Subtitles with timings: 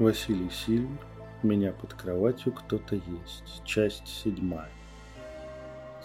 [0.00, 1.06] Василий Сильвер.
[1.42, 3.62] Меня под кроватью кто-то есть.
[3.66, 4.70] Часть седьмая.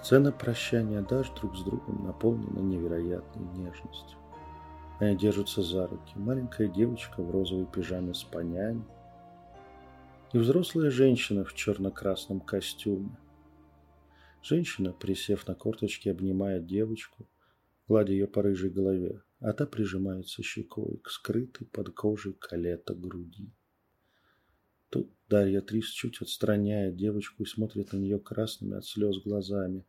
[0.03, 4.17] Сцена прощания Даш друг с другом наполнена невероятной нежностью.
[4.99, 6.11] Они держатся за руки.
[6.15, 8.83] Маленькая девочка в розовой пижаме с понями.
[10.33, 13.17] И взрослая женщина в черно-красном костюме.
[14.43, 17.29] Женщина, присев на корточки, обнимает девочку,
[17.87, 23.53] гладя ее по рыжей голове, а та прижимается щекой к скрытой под кожей калета груди.
[25.27, 29.85] Дарья Трис чуть отстраняет девочку и смотрит на нее красными от слез глазами.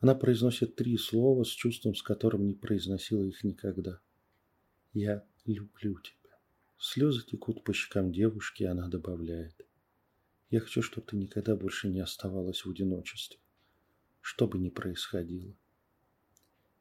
[0.00, 4.00] Она произносит три слова с чувством, с которым не произносила их никогда.
[4.94, 6.38] «Я люблю тебя».
[6.78, 9.66] Слезы текут по щекам девушки, и она добавляет.
[10.50, 13.38] «Я хочу, чтобы ты никогда больше не оставалась в одиночестве,
[14.22, 15.54] что бы ни происходило».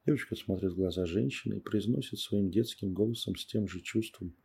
[0.06, 4.36] Девочка смотрит в глаза женщины и произносит своим детским голосом с тем же чувством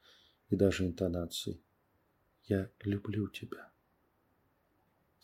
[0.51, 1.63] и даже интонацией.
[2.47, 3.71] «Я люблю тебя».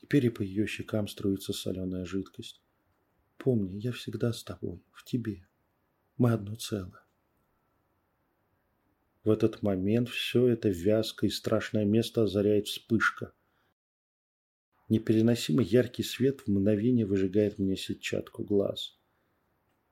[0.01, 2.61] Теперь и по ее щекам струится соленая жидкость.
[3.39, 5.47] Помни, я всегда с тобой, в тебе.
[6.17, 7.03] Мы одно целое.
[9.25, 13.33] В этот момент все это вязкое и страшное место озаряет вспышка.
[14.89, 18.99] Непереносимый яркий свет в мгновение выжигает мне сетчатку глаз.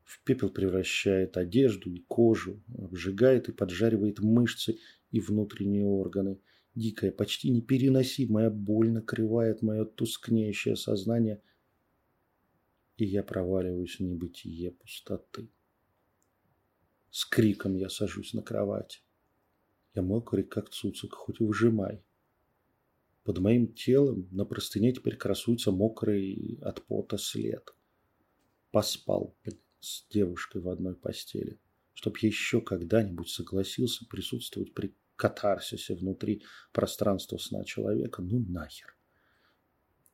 [0.02, 4.78] В пепел превращает одежду и кожу, обжигает и поджаривает мышцы
[5.12, 6.40] и внутренние органы.
[6.80, 11.42] Дикая, почти непереносимая боль накрывает мое тускнеющее сознание–
[13.00, 15.48] и я проваливаюсь в небытие пустоты.
[17.10, 19.02] С криком я сажусь на кровать.
[19.94, 22.04] Я мокрый, как цуцик, хоть и выжимай.
[23.24, 27.74] Под моим телом на простыне теперь красуется мокрый от пота след.
[28.70, 29.34] Поспал
[29.80, 31.58] с девушкой в одной постели,
[31.94, 36.42] чтоб еще когда-нибудь согласился присутствовать при катарсисе внутри
[36.72, 38.22] пространства сна человека.
[38.22, 38.96] Ну нахер.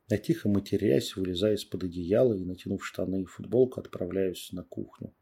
[0.08, 5.14] Я тихо матерясь, вылезая из-под одеяла и, натянув штаны и футболку, отправляюсь на кухню.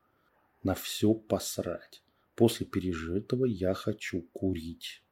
[0.63, 2.03] На все посрать.
[2.35, 5.03] После пережитого я хочу курить.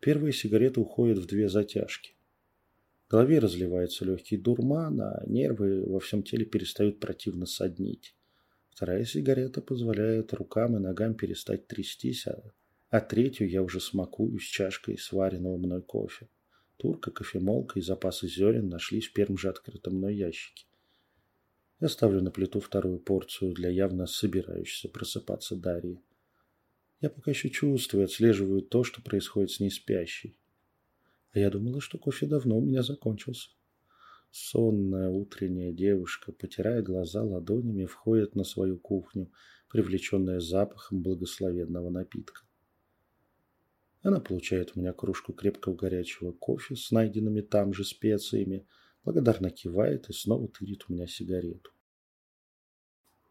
[0.00, 2.14] Первая сигарета уходит в две затяжки.
[3.06, 8.14] В голове разливается легкий дурман, а нервы во всем теле перестают противно соднить.
[8.70, 12.52] Вторая сигарета позволяет рукам и ногам перестать трястись, а,
[12.90, 16.28] а третью я уже смакую с чашкой сваренного мной кофе.
[16.76, 20.64] Турка, кофемолка и запасы зерен нашлись в первом же открытом мной ящике.
[21.80, 26.00] Я ставлю на плиту вторую порцию для явно собирающейся просыпаться Дарьи.
[27.00, 30.38] Я пока еще чувствую, отслеживаю то, что происходит с ней спящей.
[31.32, 33.50] А я думала, что кофе давно у меня закончился.
[34.30, 39.30] Сонная утренняя девушка, потирая глаза ладонями, входит на свою кухню,
[39.70, 42.47] привлеченная запахом благословенного напитка.
[44.02, 48.66] Она получает у меня кружку крепкого горячего кофе с найденными там же специями,
[49.04, 51.70] благодарно кивает и снова тырит у меня сигарету.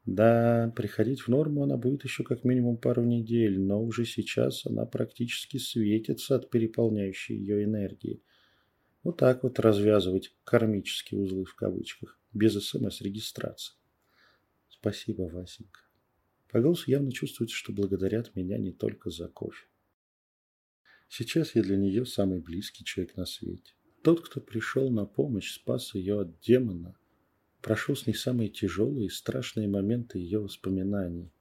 [0.06, 4.86] Да, приходить в норму она будет еще как минимум пару недель, но уже сейчас она
[4.86, 8.24] практически светится от переполняющей ее энергии.
[9.04, 13.76] Вот так вот развязывать кармические узлы в кавычках, без СМС-регистрации.
[14.70, 15.82] Спасибо, Васенька.
[16.50, 19.66] По голосу явно чувствуется, что благодарят меня не только за кофе.
[21.10, 23.74] Сейчас я для нее самый близкий человек на свете.
[24.04, 26.96] Тот, кто пришел на помощь, спас ее от демона,
[27.62, 31.32] прошел с ней самые тяжелые и страшные моменты ее воспоминаний.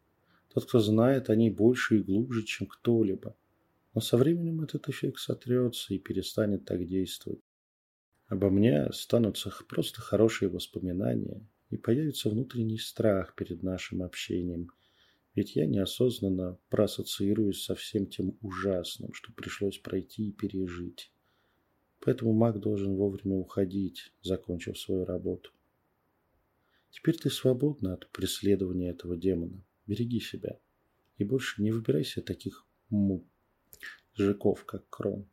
[0.53, 3.37] Тот, кто знает о ней больше и глубже, чем кто-либо.
[3.95, 7.41] Но со временем этот эффект сотрется и перестанет так действовать.
[8.29, 14.71] Обо мне останутся просто хорошие воспоминания, и появится внутренний страх перед нашим общением–
[15.37, 21.13] ведь я неосознанно проассоциируюсь со всем тем ужасным, что пришлось пройти и пережить.
[22.01, 25.51] Поэтому маг должен вовремя уходить, закончив свою работу.
[26.91, 29.63] Теперь ты свободна от преследования этого демона.
[29.87, 30.59] Береги себя.
[31.19, 33.23] И больше не выбирайся таких му
[34.15, 35.29] жиков, как Крон.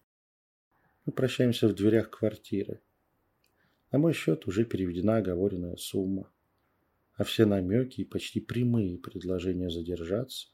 [1.06, 2.82] Мы прощаемся в дверях квартиры.
[3.92, 6.33] На мой счет уже переведена оговоренная сумма
[7.16, 10.48] а все намеки и почти прямые предложения задержаться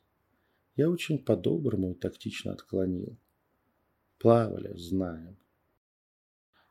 [0.76, 3.18] я очень по-доброму и тактично отклонил.
[4.18, 5.38] Плавали, знаем.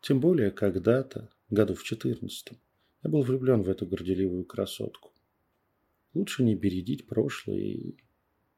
[0.00, 2.58] Тем более когда-то, году в четырнадцатом,
[3.02, 5.12] я был влюблен в эту горделивую красотку.
[6.14, 7.96] Лучше не бередить прошлое и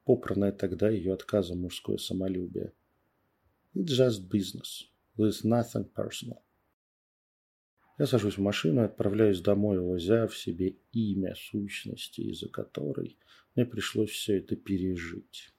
[0.05, 2.73] попранное тогда ее отказом мужское самолюбие.
[3.73, 4.87] It's just business.
[5.17, 6.41] There's nothing personal.
[8.01, 13.15] Я сажусь в машину и отправляюсь домой, возя в себе имя сущности, из-за которой
[13.53, 15.53] мне пришлось все это пережить.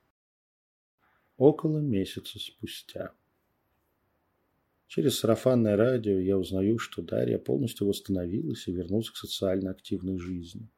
[1.36, 3.12] около месяца спустя.
[4.88, 10.68] Через сарафанное радио я узнаю, что Дарья полностью восстановилась и вернулась к социально активной жизни.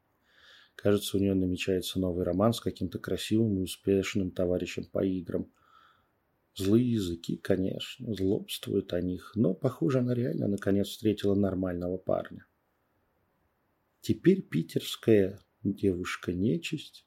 [0.77, 5.51] Кажется, у нее намечается новый роман с каким-то красивым и успешным товарищем по играм.
[6.57, 12.47] Злые языки, конечно, злобствуют о них, но, похоже, она реально наконец встретила нормального парня.
[14.01, 17.07] Теперь питерская девушка-нечисть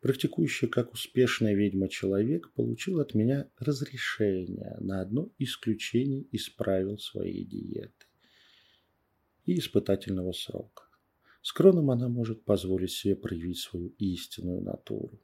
[0.00, 8.06] практикующий как успешная ведьма-человек, получил от меня разрешение на одно исключение из правил своей диеты
[9.44, 10.84] и испытательного срока.
[11.42, 15.18] С кроном она может позволить себе проявить свою истинную натуру.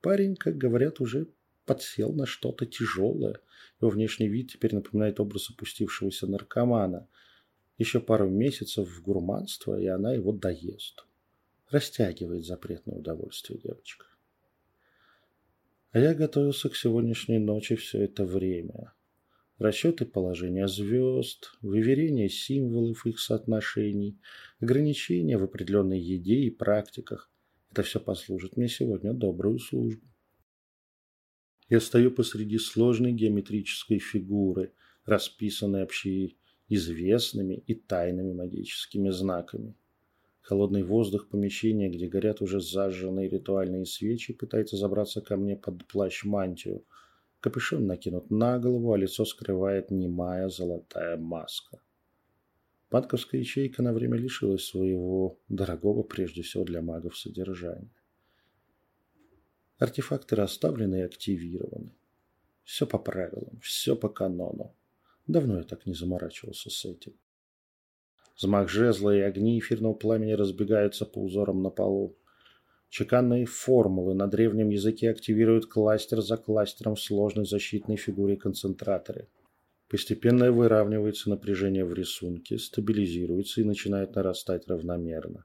[0.00, 1.28] Парень, как говорят, уже
[1.66, 3.40] подсел на что-то тяжелое.
[3.80, 7.08] Его внешний вид теперь напоминает образ опустившегося наркомана.
[7.76, 11.04] Еще пару месяцев в гурманство, и она его доест
[11.70, 14.06] растягивает запретное удовольствие девочка.
[15.90, 18.92] А я готовился к сегодняшней ночи все это время.
[19.58, 24.18] Расчеты положения звезд, выверение символов их соотношений,
[24.60, 27.30] ограничения в определенной еде и практиках.
[27.70, 30.06] Это все послужит мне сегодня добрую службу.
[31.68, 34.72] Я стою посреди сложной геометрической фигуры,
[35.04, 39.74] расписанной общеизвестными и тайными магическими знаками.
[40.42, 46.84] Холодный воздух помещения, где горят уже зажженные ритуальные свечи, пытается забраться ко мне под плащ-мантию.
[47.40, 51.80] Капюшон накинут на голову, а лицо скрывает немая золотая маска.
[52.92, 57.90] Банковская ячейка на время лишилась своего дорогого, прежде всего для магов, содержания.
[59.78, 61.92] Артефакты расставлены и активированы.
[62.64, 64.74] Все по правилам, все по канону.
[65.26, 67.12] Давно я так не заморачивался с этим.
[68.36, 72.16] Взмах жезла и огни эфирного пламени разбегаются по узорам на полу.
[72.88, 79.28] Чеканные формулы на древнем языке активируют кластер за кластером в сложной защитной фигуре концентраторы.
[79.88, 85.44] Постепенно выравнивается напряжение в рисунке, стабилизируется и начинает нарастать равномерно.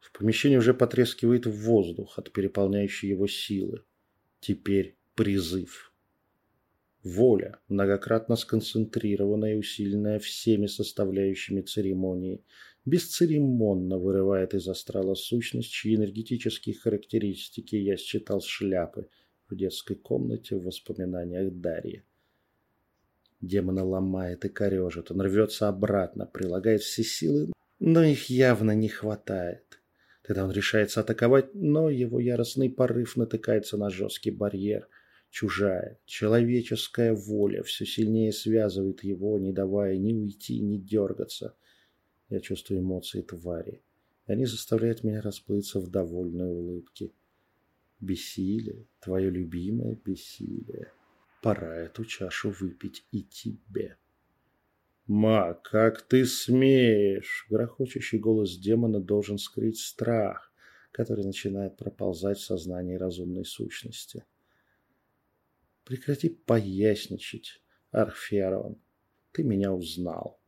[0.00, 3.84] В помещении уже потрескивает воздух от переполняющей его силы.
[4.40, 5.92] Теперь призыв.
[7.02, 12.44] Воля, многократно сконцентрированная и усиленная всеми составляющими церемонии,
[12.84, 19.08] бесцеремонно вырывает из астрала сущность, чьи энергетические характеристики я считал шляпы
[19.48, 22.02] в детской комнате в воспоминаниях Дарьи.
[23.40, 29.79] Демона ломает и корежит, он рвется обратно, прилагает все силы, но их явно не хватает.
[30.30, 34.86] Тогда он решается атаковать, но его яростный порыв натыкается на жесткий барьер–
[35.30, 41.56] Чужая, человеческая воля все сильнее связывает его, не давая ни уйти, ни дергаться.
[42.28, 43.82] Я чувствую эмоции твари.
[44.26, 47.12] Они заставляют меня расплыться в довольной улыбке.
[48.00, 50.92] Бессилие, твое любимое бессилие.
[51.42, 53.96] Пора эту чашу выпить и тебе.
[55.10, 60.52] «Ма, как ты смеешь!» Грохочущий голос демона должен скрыть страх,
[60.92, 64.24] который начинает проползать в сознании разумной сущности.
[65.82, 68.80] Прекрати поясничать, Арферован.
[69.32, 70.40] Ты меня узнал.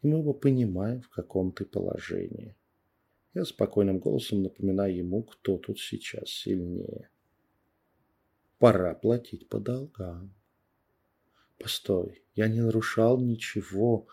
[0.00, 2.56] И мы оба понимаем, в каком ты положении.
[3.34, 7.10] Я спокойным голосом напоминаю ему, кто тут сейчас сильнее.
[8.58, 10.34] Пора платить по долгам.
[11.58, 14.06] Постой, я не нарушал ничего.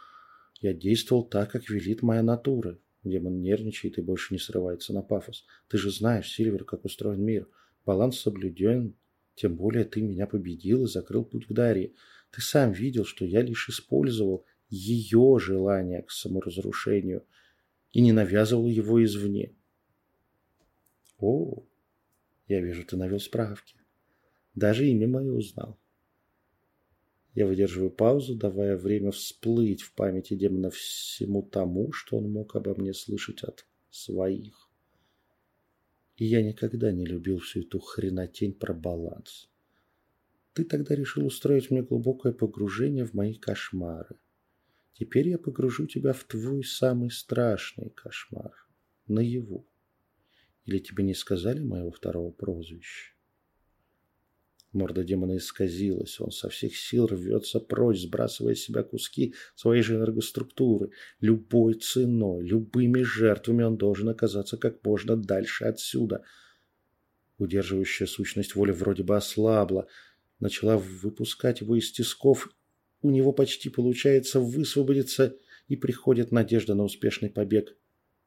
[0.60, 2.80] Я действовал так, как велит моя натура.
[3.04, 5.46] Демон нервничает и больше не срывается на пафос.
[5.68, 7.48] Ты же знаешь, Сильвер, как устроен мир.
[7.86, 8.96] Баланс соблюден,
[9.36, 11.94] тем более ты меня победил и закрыл путь к Дарье.
[12.32, 17.24] Ты сам видел, что я лишь использовал ее желание к саморазрушению
[17.92, 19.54] и не навязывал его извне.
[21.20, 21.64] О,
[22.48, 23.78] я вижу, ты навел справки.
[24.54, 25.80] Даже имя мое узнал.
[27.38, 32.74] Я выдерживаю паузу, давая время всплыть в памяти демона всему тому, что он мог обо
[32.74, 34.68] мне слышать от своих.
[36.16, 39.52] И я никогда не любил всю эту хренотень про баланс.
[40.54, 44.16] Ты тогда решил устроить мне глубокое погружение в мои кошмары.
[44.94, 48.68] Теперь я погружу тебя в твой самый страшный кошмар.
[49.06, 49.64] Наяву.
[50.66, 53.17] Или тебе не сказали моего второго прозвища?
[54.78, 56.20] Морда демона исказилась.
[56.20, 60.92] Он со всех сил рвется прочь, сбрасывая с себя куски своей же энергоструктуры.
[61.20, 66.24] Любой ценой, любыми жертвами он должен оказаться как можно дальше отсюда.
[67.40, 69.88] Удерживающая сущность воли вроде бы ослабла.
[70.40, 72.50] Начала выпускать его из тисков.
[73.02, 75.36] У него почти получается высвободиться,
[75.68, 77.76] и приходит надежда на успешный побег.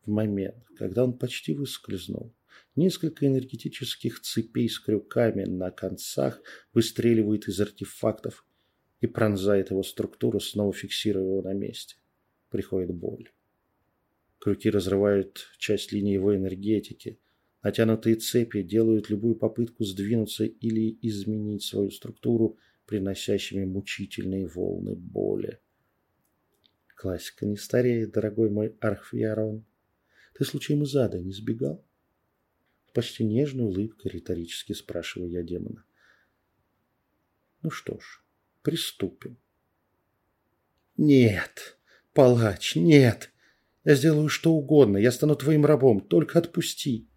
[0.04, 2.35] В момент, когда он почти выскользнул,
[2.77, 6.41] Несколько энергетических цепей с крюками на концах
[6.73, 8.47] выстреливают из артефактов
[9.00, 11.97] и пронзает его структуру, снова фиксируя его на месте.
[12.49, 13.31] Приходит боль.
[14.39, 17.19] Крюки разрывают часть линии его энергетики.
[17.62, 25.61] Натянутые цепи делают любую попытку сдвинуться или изменить свою структуру, приносящими мучительные волны боли.
[26.95, 29.65] Классика не стареет, дорогой мой Архвиарон.
[30.35, 31.85] Ты случаем из ада не сбегал?
[32.93, 35.85] Почти нежной улыбкой риторически спрашиваю я демона.
[37.63, 38.23] Ну что ж,
[38.63, 39.37] приступим.
[40.97, 41.79] Нет,
[42.13, 43.31] палач, нет.
[43.85, 47.09] Я сделаю что угодно, я стану твоим рабом, только отпусти.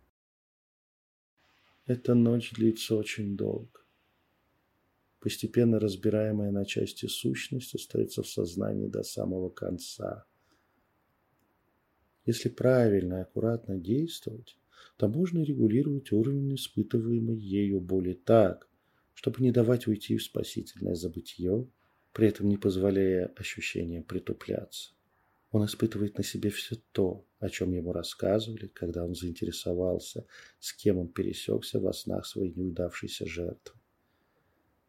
[1.85, 3.81] Эта ночь длится очень долго.
[5.19, 10.25] Постепенно разбираемая на части сущность остается в сознании до самого конца.
[12.25, 14.57] Если правильно и аккуратно действовать,
[14.97, 18.69] то можно регулировать уровень испытываемой ею боли так,
[19.13, 21.67] чтобы не давать уйти в спасительное забытье,
[22.13, 24.91] при этом не позволяя ощущениям притупляться.
[25.51, 30.25] Он испытывает на себе все то, о чем ему рассказывали, когда он заинтересовался,
[30.59, 33.79] с кем он пересекся во снах своей неудавшейся жертвы.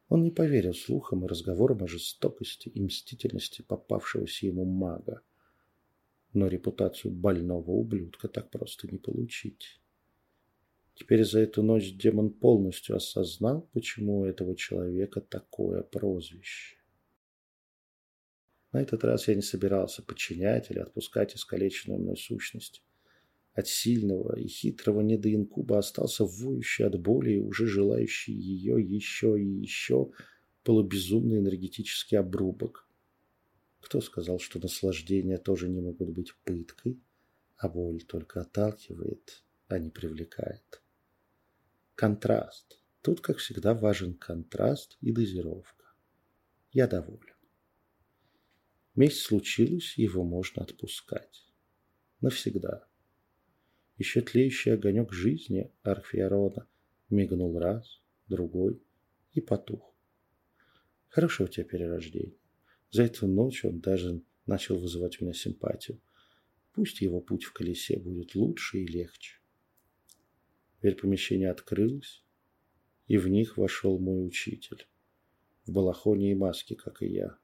[0.09, 5.21] Он не поверил слухам и разговорам о жестокости и мстительности попавшегося ему мага.
[6.33, 9.81] Но репутацию больного ублюдка так просто не получить.
[10.95, 16.77] Теперь за эту ночь демон полностью осознал, почему у этого человека такое прозвище.
[18.73, 22.83] На этот раз я не собирался подчинять или отпускать искалеченную мной сущность.
[23.53, 29.47] От сильного и хитрого недоинкуба остался воющий от боли и уже желающий ее еще и
[29.47, 30.11] еще
[30.65, 32.89] полубезумный энергетический обрубок.
[33.81, 37.01] Кто сказал, что наслаждения тоже не могут быть пыткой,
[37.57, 40.84] а боль только отталкивает, а не привлекает?
[41.95, 42.81] Контраст.
[43.03, 45.85] Тут, как всегда, важен контраст и дозировка.
[46.73, 47.35] Я доволен.
[48.95, 51.45] Месть случилась, его можно отпускать.
[52.21, 52.87] Навсегда.
[53.97, 56.67] Еще тлеющий огонек жизни Архфиарона
[57.11, 58.83] мигнул раз, другой
[59.33, 59.95] и потух.
[61.09, 62.39] Хорошо у тебя перерождение.
[62.91, 66.01] За эту ночь он даже начал вызывать у меня симпатию.
[66.73, 69.39] Пусть его путь в колесе будет лучше и легче.
[70.85, 72.23] Дверь помещения открылась,
[73.07, 74.87] и в них вошел мой учитель.
[75.65, 77.39] В балахоне и маске, как и я.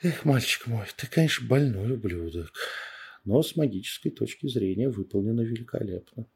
[0.00, 2.54] Эх, мальчик мой, ты, конечно, больной ублюдок
[3.26, 6.26] но с магической точки зрения выполнено великолепно.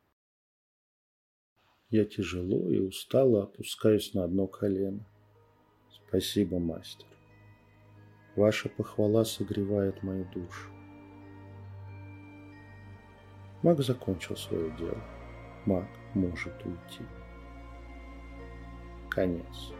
[1.89, 5.07] Я тяжело и устало опускаюсь на одно колено.
[5.91, 7.07] Спасибо, мастер.
[8.37, 10.71] Ваша похвала согревает мою душу.
[13.63, 15.14] Маг закончил свое дело.
[15.67, 17.05] Маг может уйти.
[19.11, 19.73] Конец.